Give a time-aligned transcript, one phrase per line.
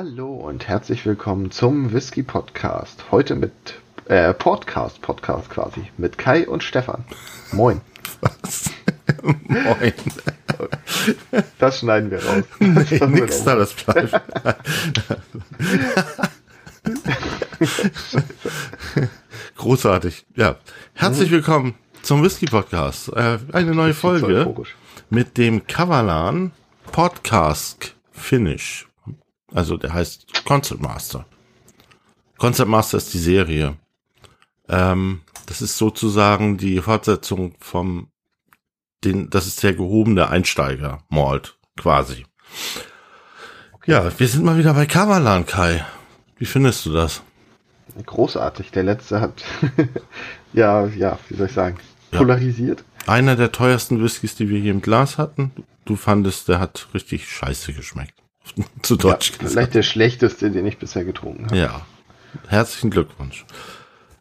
[0.00, 3.06] Hallo und herzlich willkommen zum Whisky Podcast.
[3.10, 3.50] Heute mit
[4.04, 7.04] äh, Podcast, Podcast quasi, mit Kai und Stefan.
[7.50, 7.80] Moin.
[8.20, 8.70] Was?
[9.48, 9.92] Moin.
[11.58, 12.44] Das schneiden wir raus.
[12.60, 14.12] Nee, nix da, das bleibt.
[19.56, 20.26] Großartig.
[20.36, 20.58] Ja.
[20.94, 23.08] Herzlich willkommen zum Whisky Podcast.
[23.16, 24.54] Äh, eine neue Folge
[25.10, 26.52] mit dem Kavalan
[26.92, 28.87] Podcast Finish.
[29.52, 31.26] Also der heißt Concept Master.
[32.36, 33.76] Concept Master ist die Serie.
[34.68, 38.10] Ähm, das ist sozusagen die Fortsetzung vom,
[39.04, 42.26] den, das ist der gehobene Einsteiger Malt quasi.
[43.86, 45.84] Ja, wir sind mal wieder bei Kavalan, Kai.
[46.36, 47.22] Wie findest du das?
[48.04, 48.70] Großartig.
[48.70, 49.42] Der letzte hat,
[50.52, 51.78] ja, ja, wie soll ich sagen,
[52.12, 52.18] Ja.
[52.18, 52.84] polarisiert.
[53.06, 55.52] Einer der teuersten Whiskys, die wir hier im Glas hatten.
[55.86, 58.12] Du fandest, der hat richtig scheiße geschmeckt.
[58.82, 59.50] Zu Ja, Deutsch gesagt.
[59.52, 61.56] vielleicht der schlechteste, den ich bisher getrunken habe.
[61.56, 61.82] Ja.
[62.48, 63.44] Herzlichen Glückwunsch.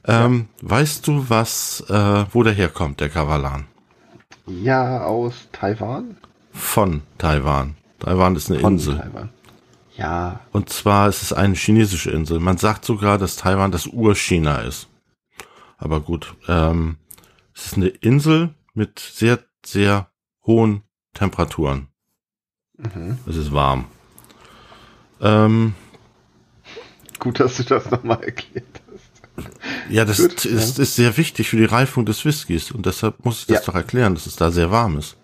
[0.06, 3.67] Ähm, weißt du, was, äh, wo der herkommt, der Kavalan?
[4.45, 6.17] Ja, aus Taiwan?
[6.53, 7.75] Von Taiwan.
[8.00, 8.97] Taiwan ist eine Von Insel.
[8.97, 9.30] Taiwan.
[9.97, 12.39] Ja, Und zwar ist es eine chinesische Insel.
[12.39, 14.88] Man sagt sogar, dass Taiwan das Ur-China ist.
[15.78, 16.97] Aber gut, ähm,
[17.56, 20.09] es ist eine Insel mit sehr, sehr
[20.45, 21.88] hohen Temperaturen.
[22.78, 23.17] mhm.
[23.28, 23.86] Es ist warm.
[25.22, 25.73] Ähm,
[27.20, 29.50] gut, dass du das nochmal erklärt hast.
[29.90, 30.84] ja, das Gut, ist, ja.
[30.84, 33.66] ist sehr wichtig für die Reifung des Whiskys und deshalb muss ich das Ja.
[33.72, 35.18] doch erklären, dass es da sehr warm ist.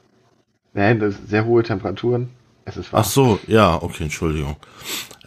[0.73, 2.29] Nein, das sind sehr hohe Temperaturen.
[2.65, 3.03] Es ist warm.
[3.03, 4.55] Ach so, ja, okay, Entschuldigung.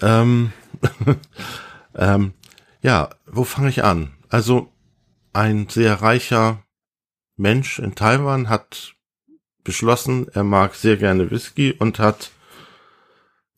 [0.00, 0.52] Ähm,
[1.94, 2.32] ähm,
[2.82, 4.12] ja, wo fange ich an?
[4.28, 4.72] Also,
[5.32, 6.62] ein sehr reicher
[7.36, 8.94] Mensch in Taiwan hat
[9.64, 12.30] beschlossen, er mag sehr gerne Whisky und hat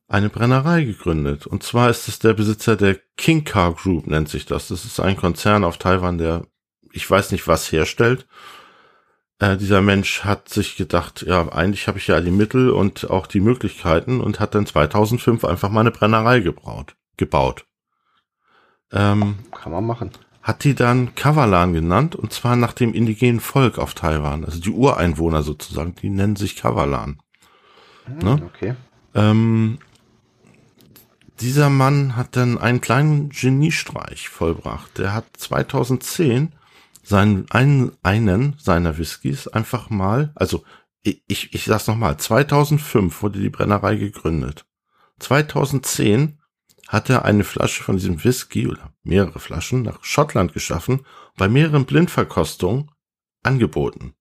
[0.09, 1.47] eine Brennerei gegründet.
[1.47, 4.69] Und zwar ist es der Besitzer der King Car Group, nennt sich das.
[4.69, 6.47] Das ist ein Konzern auf Taiwan, der,
[6.93, 8.27] ich weiß nicht, was herstellt.
[9.39, 13.27] Äh, dieser Mensch hat sich gedacht, ja, eigentlich habe ich ja die Mittel und auch
[13.27, 17.67] die Möglichkeiten und hat dann 2005 einfach mal eine Brennerei gebraut, gebaut.
[18.91, 20.11] Ähm, Kann man machen.
[20.41, 24.45] hat die dann Kavalan genannt und zwar nach dem indigenen Volk auf Taiwan.
[24.47, 27.19] Also die Ureinwohner sozusagen, die nennen sich Kavalan.
[28.07, 28.43] Hm, Ne?
[28.47, 28.75] Okay.
[29.15, 29.79] Ähm,
[31.41, 34.99] dieser Mann hat dann einen kleinen Geniestreich vollbracht.
[34.99, 36.53] Der hat 2010
[37.03, 40.65] seinen, einen, einen seiner Whiskys einfach mal, also
[41.03, 44.67] ich, ich, ich sag's nochmal, 2005 wurde die Brennerei gegründet.
[45.21, 46.39] 2010
[46.87, 51.05] hat er eine Flasche von diesem Whisky oder mehrere Flaschen nach Schottland geschaffen,
[51.37, 52.91] bei mehreren Blindverkostungen
[53.43, 54.15] angeboten.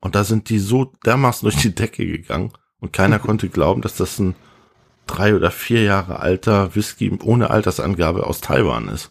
[0.00, 3.96] Und da sind die so dermaßen durch die Decke gegangen und keiner konnte glauben, dass
[3.96, 4.34] das ein
[5.06, 9.10] drei oder vier Jahre alter Whisky ohne Altersangabe aus Taiwan ist.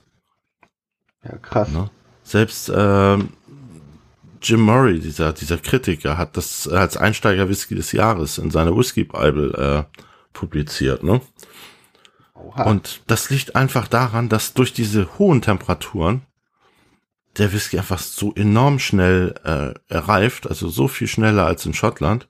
[1.23, 1.69] Ja, krass.
[1.69, 1.89] Ne?
[2.23, 3.29] Selbst ähm,
[4.41, 9.99] Jim Murray, dieser, dieser Kritiker, hat das als Einsteiger-Whisky des Jahres in seiner Whisky-Bible äh,
[10.33, 11.03] publiziert.
[11.03, 11.21] Ne?
[12.35, 12.63] Oha.
[12.63, 16.21] Und das liegt einfach daran, dass durch diese hohen Temperaturen
[17.37, 22.29] der Whisky einfach so enorm schnell äh, reift, also so viel schneller als in Schottland,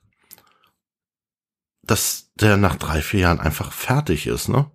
[1.82, 4.70] dass der nach drei, vier Jahren einfach fertig ist, ne?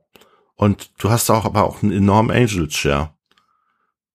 [0.56, 3.14] Und du hast auch aber auch einen enormen Angel Share.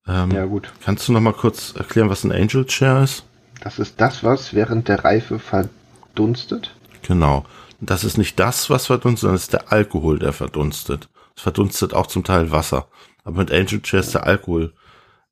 [0.06, 0.72] Ähm, ja, gut.
[0.84, 3.24] Kannst du noch mal kurz erklären, was ein Angel Share ist?
[3.60, 6.76] Das ist das, was während der Reife verdunstet.
[7.02, 7.44] Genau.
[7.80, 11.08] Das ist nicht das, was verdunstet, sondern es ist der Alkohol, der verdunstet.
[11.36, 12.88] Es verdunstet auch zum Teil Wasser.
[13.24, 14.72] Aber mit Angel Share ist der Alkohol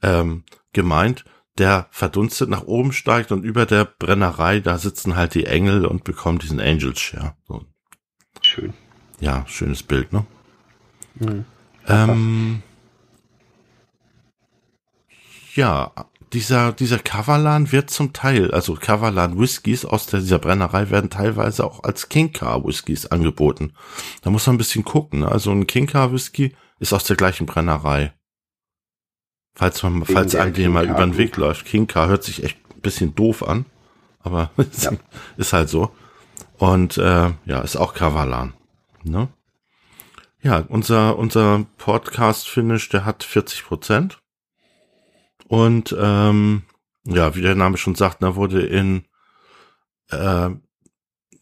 [0.03, 0.43] ähm,
[0.73, 1.25] gemeint,
[1.59, 6.03] der verdunstet nach oben steigt und über der Brennerei, da sitzen halt die Engel und
[6.03, 7.37] bekommen diesen Angel Share.
[7.47, 7.65] So,
[8.55, 8.73] Schön.
[9.21, 10.25] ja, schönes Bild, ne?
[11.19, 11.45] Hm.
[11.89, 12.63] Ähm,
[15.55, 15.93] ja,
[16.33, 21.65] dieser, dieser Kavalan wird zum Teil, also Kavalan Whiskys aus der, dieser Brennerei werden teilweise
[21.65, 23.73] auch als King Car Whiskys angeboten.
[24.23, 25.21] Da muss man ein bisschen gucken.
[25.21, 25.29] Ne?
[25.29, 28.13] Also ein King Car Whisky ist aus der gleichen Brennerei.
[29.57, 31.67] Falls man, Wegen falls einem den mal über den Weg läuft.
[31.67, 33.67] King Car hört sich echt ein bisschen doof an,
[34.21, 34.51] aber
[34.81, 34.93] Ja.
[35.37, 35.95] ist halt so.
[36.59, 38.55] Und äh, ja, ist auch Kavalan.
[39.03, 39.29] Ne?
[40.41, 44.21] Ja, unser, unser Podcast-Finish, der hat 40 Prozent.
[45.49, 46.63] Und ähm,
[47.05, 49.05] ja, wie der Name schon sagt, da wurde in
[50.11, 50.51] äh,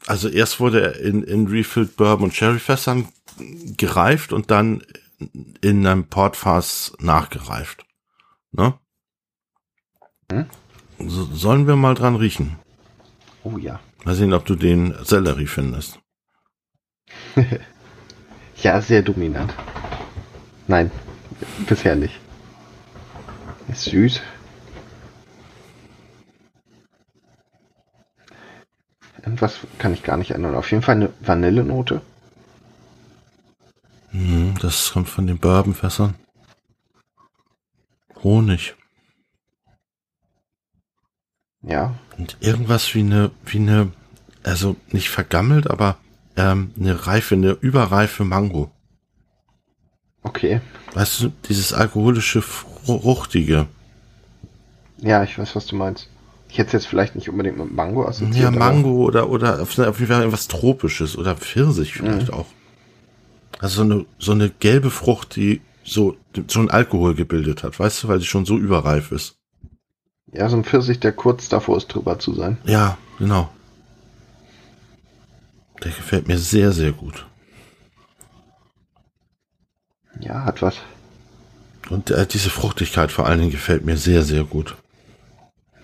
[0.07, 3.09] also erst wurde er in, in Refilled Bourbon und Sherryfässern
[3.77, 4.83] gereift und dann
[5.61, 7.85] in einem Portfass nachgereift.
[8.51, 8.75] Ne?
[10.31, 10.47] Hm?
[10.99, 12.59] So, sollen wir mal dran riechen?
[13.45, 13.81] Oh ja.
[14.05, 15.99] Mal sehen, ob du den Sellerie findest.
[18.63, 19.53] Ja, sehr dominant.
[20.69, 20.93] Nein,
[21.67, 22.21] bisher nicht.
[23.67, 24.21] Ist süß.
[29.19, 30.55] Irgendwas kann ich gar nicht ändern.
[30.55, 32.03] Auf jeden Fall eine Vanillenote.
[34.11, 36.15] Hm, das kommt von den Bourbonfässern.
[38.23, 38.77] Honig.
[41.63, 41.95] Ja.
[42.19, 43.93] Und irgendwas wie eine, wie eine,
[44.43, 45.97] also nicht vergammelt, aber
[46.37, 48.71] ähm, eine reife, eine überreife Mango.
[50.23, 50.61] Okay.
[50.95, 53.67] Weißt du, dieses alkoholische, fruchtige.
[54.99, 56.09] Ja, ich weiß, was du meinst.
[56.49, 58.37] Ich hätte es jetzt vielleicht nicht unbedingt mit Mango assoziiert.
[58.37, 62.35] Ja, Mango oder, oder auf auf jeden Fall irgendwas Tropisches oder Pfirsich vielleicht Mhm.
[62.35, 62.47] auch.
[63.59, 66.17] Also so eine, so eine gelbe Frucht, die so,
[66.47, 69.37] so ein Alkohol gebildet hat, weißt du, weil sie schon so überreif ist.
[70.33, 72.57] Ja, so ein Pfirsich, der kurz davor ist, drüber zu sein.
[72.65, 73.51] Ja, genau.
[75.85, 77.27] Der gefällt mir sehr, sehr gut.
[80.21, 80.77] Ja, hat was.
[81.91, 84.77] Und äh, diese Fruchtigkeit vor allen Dingen gefällt mir sehr, sehr gut.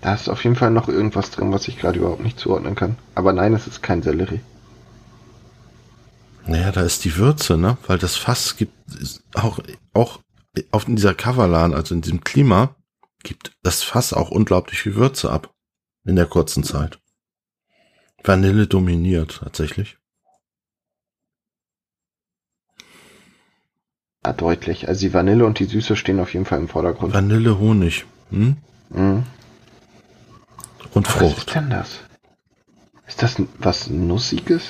[0.01, 2.97] Da ist auf jeden Fall noch irgendwas drin, was ich gerade überhaupt nicht zuordnen kann.
[3.15, 4.41] Aber nein, es ist kein Sellerie.
[6.47, 7.77] Naja, da ist die Würze, ne?
[7.87, 8.73] Weil das Fass gibt
[9.35, 9.59] auch,
[9.93, 10.21] auch
[10.71, 12.75] auf in dieser Coverlan, also in diesem Klima,
[13.29, 15.55] gibt das Fass auch unglaublich viel Würze ab.
[16.05, 16.99] In der kurzen Zeit.
[18.25, 19.99] Vanille dominiert tatsächlich.
[24.25, 24.89] Ja, deutlich.
[24.89, 27.13] Also die Vanille und die Süße stehen auf jeden Fall im Vordergrund.
[27.13, 28.07] Vanille, Honig.
[28.31, 28.57] Hm?
[28.89, 29.25] Mhm.
[30.95, 31.49] Und Was Frucht.
[31.49, 32.01] ist denn das?
[33.07, 34.63] Ist das was Nussiges?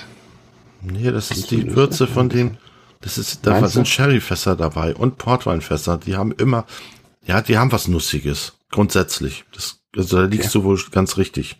[0.83, 2.59] Nee, das ist die Würze von den,
[3.01, 3.89] das ist, da Meinst sind?
[3.89, 5.99] Sherryfässer dabei und Portweinfässer.
[5.99, 6.67] Die haben immer,
[7.29, 8.55] ja, die haben was Nussiges.
[8.71, 9.45] Grundsätzlich.
[9.53, 10.59] Das, also da liegst Okay.
[10.59, 11.57] du wohl ganz richtig.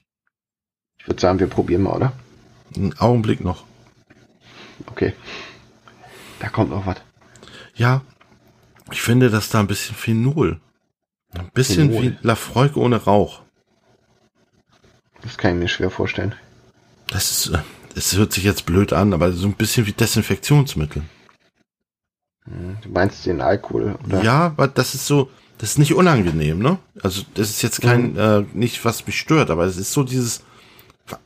[0.99, 2.13] Ich würde sagen, wir probieren mal, oder?
[2.77, 3.65] Einen Augenblick noch.
[4.87, 5.15] Okay.
[6.41, 6.97] Da kommt noch was.
[7.75, 8.03] Ja,
[8.91, 10.61] ich finde, dass da ein bisschen Phenol.
[11.33, 12.03] Ein bisschen Phenol.
[12.03, 13.43] wie Lafroig ohne Rauch.
[15.23, 16.35] Das kann ich mir schwer vorstellen.
[17.09, 17.59] Das ist, äh,
[17.95, 21.03] es hört sich jetzt blöd an, aber so ein bisschen wie Desinfektionsmittel.
[22.47, 22.79] Mhm.
[22.83, 24.23] Du meinst den Alkohol, oder?
[24.23, 26.79] Ja, aber das ist so, das ist nicht unangenehm, ne?
[27.03, 30.43] Also das ist jetzt kein, äh, nicht was mich stört, aber es ist so dieses,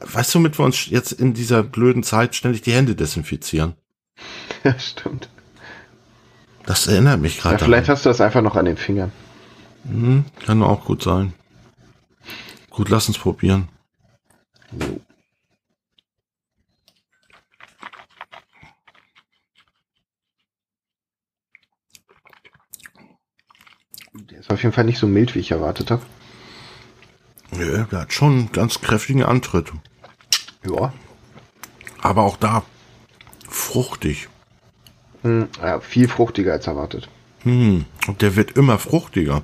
[0.00, 3.74] weißt du, mit wir uns jetzt in dieser blöden Zeit ständig die Hände desinfizieren.
[4.64, 5.28] Ja, stimmt.
[6.66, 7.96] Das erinnert mich Ja, gerade vielleicht daran.
[7.96, 9.10] hast du das einfach noch an den Fingern.
[9.84, 11.32] Hm, kann auch gut sein.
[12.70, 13.68] Gut, lass uns probieren.
[14.70, 15.00] Jo.
[24.52, 26.02] Auf jeden Fall nicht so mild, wie ich erwartet habe.
[27.58, 29.72] Ja, der hat schon einen ganz kräftigen Antritt.
[30.68, 30.92] Ja.
[32.00, 32.62] Aber auch da
[33.48, 34.28] fruchtig.
[35.22, 35.80] Hm, ja.
[35.80, 37.08] Viel fruchtiger als erwartet.
[37.42, 39.42] Hm, und der wird immer fruchtiger.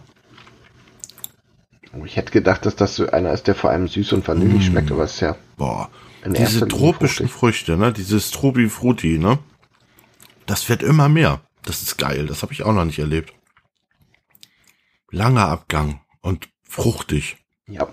[1.93, 4.61] Oh, Ich hätte gedacht, dass das so einer ist, der vor allem süß und vanillig
[4.69, 4.71] Mm.
[4.73, 5.89] schmeckt, aber es ist ja Boah,
[6.27, 7.29] diese tropischen.
[7.29, 9.39] Früchte, ne, dieses Trubi Frutti, ne,
[10.47, 11.41] das wird immer mehr.
[11.63, 13.33] Das ist geil, das habe ich auch noch nicht erlebt.
[15.11, 17.39] Langer Abgang und fruchtig.
[17.67, 17.89] Ja.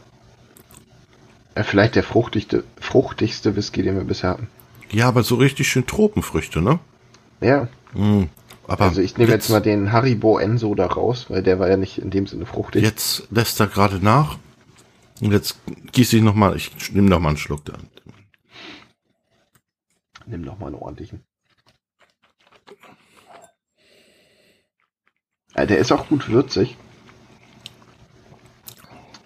[1.56, 1.64] ja.
[1.64, 4.50] Vielleicht der fruchtigste, fruchtigste Whisky, den wir bisher hatten.
[4.92, 6.80] Ja, aber so richtig schön Tropenfrüchte, ne?
[7.42, 7.68] Ja.
[7.94, 8.30] Hm,
[8.68, 11.78] aber Also ich nehme jetzt mal den Haribo Enso da raus, weil der war ja
[11.78, 12.84] nicht in dem Sinne fruchtig.
[12.84, 14.38] Jetzt lässt er gerade nach.
[15.22, 15.60] Und jetzt
[15.94, 17.74] gieße ich noch mal, ich nehme noch mal einen Schluck da.
[20.26, 21.24] Nimm noch mal einen ordentlichen.
[25.56, 26.78] Ja, der ist auch gut würzig.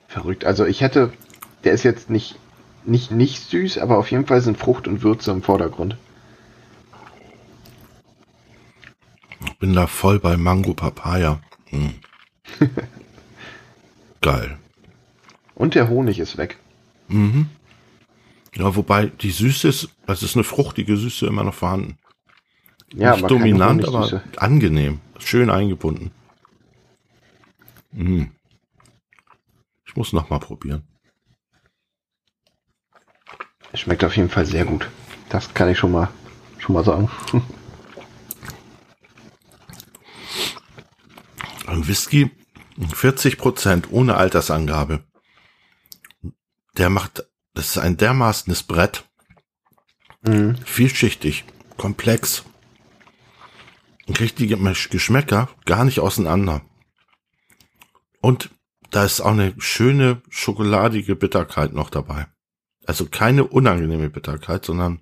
[0.10, 0.44] Verrückt.
[0.44, 1.14] Also ich hätte,
[1.64, 2.40] der ist jetzt nicht,
[2.84, 5.98] nicht, nicht süß, aber auf jeden Fall sind Frucht und Würze im Vordergrund.
[9.60, 11.40] Bin da voll bei Mango Papaya.
[11.68, 11.94] Hm.
[14.22, 14.58] Geil.
[15.54, 16.58] Und der Honig ist weg.
[17.08, 17.48] Mhm.
[18.56, 22.00] Ja, wobei die Süße ist, also ist eine fruchtige Süße immer noch vorhanden.
[22.96, 25.02] Ja, Nicht aber dominant, aber angenehm.
[25.20, 26.10] Schön eingebunden.
[27.92, 28.32] Mhm.
[30.00, 30.88] Muss noch mal probieren.
[33.74, 34.88] Schmeckt auf jeden Fall sehr gut.
[35.28, 36.08] Das kann ich schon mal,
[36.58, 37.12] schon mal sagen.
[41.68, 42.32] Ein Whisky,
[42.94, 45.04] 40 Prozent ohne Altersangabe.
[46.78, 49.04] Der macht, das ist ein dermaßenes Brett.
[50.22, 50.56] Mhm.
[50.64, 51.44] vielschichtig,
[51.76, 52.46] komplex.
[54.08, 56.62] Und kriegt die Gesch- Geschmäcker gar nicht auseinander.
[58.22, 58.50] Und
[58.92, 62.28] da ist auch eine schöne schokoladige Bitterkeit noch dabei.
[62.86, 65.02] Also keine unangenehme Bitterkeit, sondern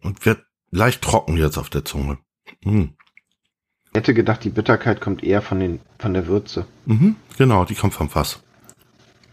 [0.00, 2.18] und wird leicht trocken jetzt auf der Zunge.
[2.64, 2.94] Mhm.
[3.90, 6.66] Ich hätte gedacht, die Bitterkeit kommt eher von den von der Würze.
[6.86, 8.42] Mhm, genau, die kommt vom Fass.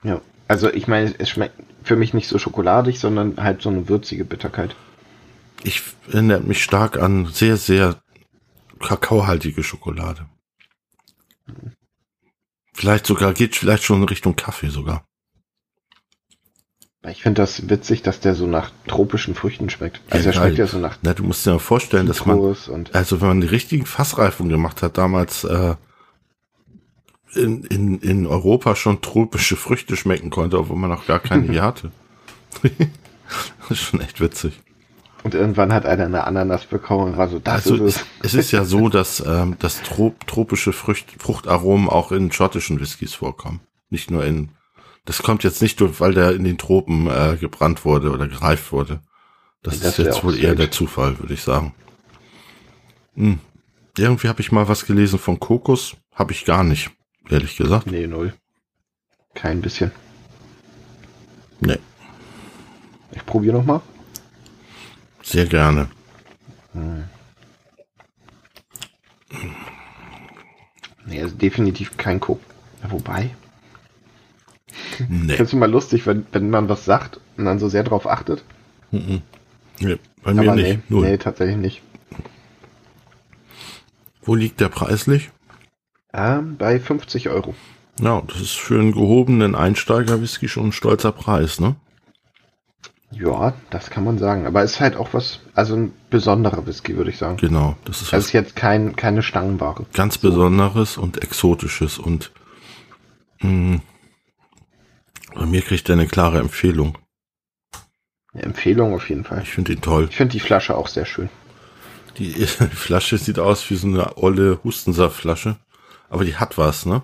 [0.03, 0.21] Ja.
[0.49, 4.25] Also ich meine, es schmeckt für mich nicht so schokoladig, sondern halt so eine würzige
[4.25, 4.75] Bitterkeit.
[5.63, 8.01] Ich erinnere mich stark an sehr, sehr
[8.79, 10.25] kakaohaltige Schokolade.
[12.79, 15.03] Vielleicht sogar, geht vielleicht schon in Richtung Kaffee sogar.
[17.09, 19.99] Ich finde das witzig, dass der so nach tropischen Früchten schmeckt.
[20.09, 22.39] Also Ja, er schmeckt ja so nach Na, du musst dir mal vorstellen, dass man,
[22.93, 25.75] also wenn man die richtigen Fassreifungen gemacht hat, damals äh,
[27.35, 31.63] in, in, in Europa schon tropische Früchte schmecken konnte, obwohl man noch gar keine hier
[31.63, 31.91] hatte.
[32.63, 34.61] das ist schon echt witzig.
[35.23, 38.33] Und irgendwann hat einer eine Ananas bekommen und war so, das Also ist es, es.
[38.35, 43.59] ist ja so, dass ähm, dass trop, tropische Frücht, Fruchtaromen auch in schottischen Whiskys vorkommen.
[43.89, 44.49] Nicht nur in.
[45.05, 48.71] Das kommt jetzt nicht durch, weil der in den Tropen äh, gebrannt wurde oder gereift
[48.71, 49.01] wurde.
[49.61, 50.55] Das, Das ist jetzt wohl eher strange.
[50.55, 51.73] der Zufall, würde ich sagen.
[53.15, 53.39] Hm.
[53.97, 55.97] Irgendwie habe ich mal was gelesen von Kokos.
[56.13, 56.91] Habe ich gar nicht,
[57.29, 57.87] ehrlich gesagt.
[57.91, 58.33] Nee, null.
[59.33, 59.91] Kein bisschen.
[61.59, 61.77] Nee,
[63.11, 63.81] Ich probiere noch mal.
[65.29, 65.87] Sehr gerne.
[71.05, 72.19] Nee, also definitiv kein.
[72.19, 73.31] Ja, wobei,
[75.07, 75.33] Nee.
[75.35, 78.43] findest du mal lustig, wenn, wenn man was sagt und dann so sehr drauf achtet?
[78.91, 79.21] nee
[80.23, 80.65] bei mir Aber nicht.
[80.67, 81.05] nee, Null.
[81.07, 81.81] nee, tatsächlich nicht.
[84.23, 85.31] Wo liegt der preislich?
[86.13, 87.53] Ähm, bei 50 Euro.
[88.01, 91.75] Ja, das ist für einen gehobenen Einsteiger-Whisky schon ein stolzer Preis, ne?
[93.11, 94.45] Ja, das kann man sagen.
[94.45, 97.37] Aber es ist halt auch was, also ein besonderer Whisky, würde ich sagen.
[97.37, 99.85] Genau, das ist Das ist jetzt kein, keine Stangenware.
[99.93, 102.31] ganz Besonderes und Exotisches und
[103.41, 103.79] mh,
[105.33, 106.97] bei mir kriegt er eine klare Empfehlung.
[108.33, 109.41] Eine Empfehlung auf jeden Fall.
[109.41, 110.07] Ich finde ihn toll.
[110.09, 111.29] Ich finde die Flasche auch sehr schön.
[112.17, 115.55] Die Flasche sieht aus wie so eine olle Hustensaftflasche,
[116.09, 117.03] aber die hat was, ne?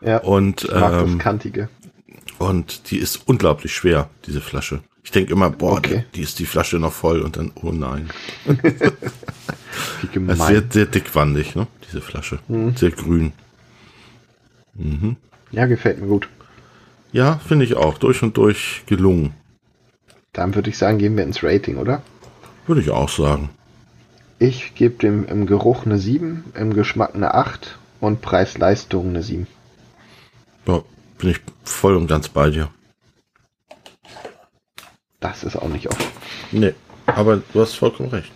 [0.00, 1.68] Ja, Und ich mag das ähm, Kantige.
[2.38, 4.82] und die ist unglaublich schwer, diese Flasche.
[5.04, 6.04] Ich denke immer, boah, Okay.
[6.12, 8.08] die, die ist die Flasche noch voll und dann, oh nein.
[10.00, 10.36] Wie gemein.
[10.36, 11.66] Sehr, sehr dickwandig, ne?
[11.86, 12.38] Diese Flasche.
[12.48, 12.76] Mhm.
[12.76, 13.32] Sehr grün.
[14.74, 15.16] Mhm.
[15.50, 16.28] ja, gefällt mir gut.
[17.12, 17.98] Ja, finde ich auch.
[17.98, 19.34] Durch und durch gelungen.
[20.32, 22.02] Dann würde ich sagen, gehen wir ins Rating, oder?
[22.66, 23.50] Würde ich auch sagen.
[24.38, 29.46] Ich gebe dem im Geruch eine 7, im Geschmack eine 8 und Preis-Leistung eine 7.
[30.66, 30.82] Ja,
[31.18, 32.70] bin ich voll und ganz bei dir.
[35.22, 36.04] Das ist auch nicht oft.
[36.50, 36.74] Nee,
[37.06, 38.30] aber du hast vollkommen recht.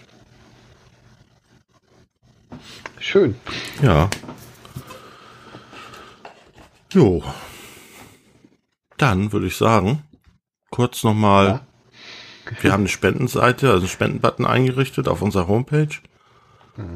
[2.98, 3.34] Schön.
[3.82, 4.08] Ja.
[6.92, 7.22] Jo.
[8.98, 10.02] Dann würde ich sagen,
[10.70, 12.52] kurz nochmal, Ja.
[12.62, 15.88] wir haben eine Spendenseite, also einen Spendenbutton eingerichtet auf unserer Homepage.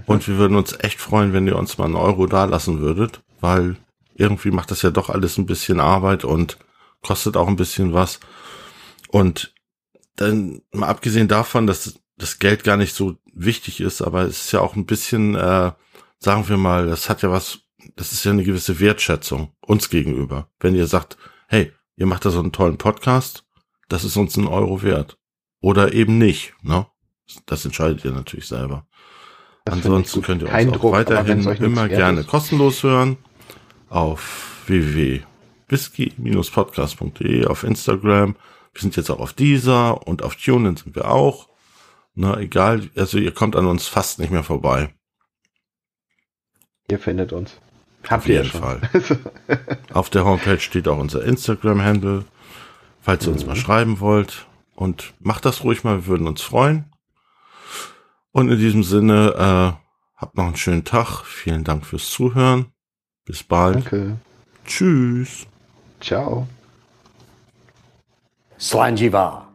[0.07, 3.23] Und wir würden uns echt freuen, wenn ihr uns mal einen Euro da lassen würdet,
[3.41, 3.77] weil
[4.15, 6.59] irgendwie macht das ja doch alles ein bisschen Arbeit und
[7.03, 8.21] kostet auch ein bisschen was.
[9.09, 9.55] Und
[10.17, 14.53] dann mal abgesehen davon, dass das Geld gar nicht so wichtig ist, aber es ist
[14.53, 15.73] ja auch ein bisschen, äh,
[16.19, 17.61] sagen wir mal, das hat ja was,
[17.97, 20.49] das ist ja eine gewisse Wertschätzung uns gegenüber.
[20.61, 21.17] Wenn ihr sagt,
[21.49, 23.45] hey, ihr macht da so einen tollen Podcast,
[23.89, 25.19] das ist uns ein Euro wert.
[25.61, 26.87] Oder eben nicht, ne?
[27.47, 28.87] Das entscheidet ihr natürlich selber.
[29.65, 32.29] Das Ansonsten könnt ihr Kein uns auch Druck, weiterhin immer gerne ist.
[32.29, 33.19] kostenlos hören
[33.89, 38.37] auf www.whisky-podcast.de auf Instagram.
[38.73, 41.49] Wir sind jetzt auch auf dieser und auf TuneIn sind wir auch.
[42.15, 44.95] Na, egal, also ihr kommt an uns fast nicht mehr vorbei.
[46.91, 47.59] Ihr findet uns.
[48.09, 48.61] Habt Auf jeden schon.
[48.61, 48.81] Fall.
[49.93, 52.25] Auf der Homepage steht auch unser Instagram-Handle,
[53.01, 54.47] falls ihr uns mal schreiben wollt.
[54.75, 56.91] Und macht das ruhig mal, wir würden uns freuen.
[58.33, 59.35] Und in diesem Sinne,
[59.77, 59.81] äh,
[60.17, 61.25] habt noch einen schönen Tag.
[61.25, 62.73] Vielen Dank fürs Zuhören.
[63.25, 63.77] Bis bald.
[63.77, 64.17] Danke.
[64.65, 65.47] Tschüss.
[66.01, 66.49] Ciao.
[68.61, 69.50] 算计吧。